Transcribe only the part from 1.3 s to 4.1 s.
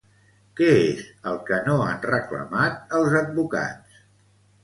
el que no han reclamat els advocats?